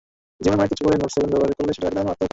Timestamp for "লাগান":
1.97-2.07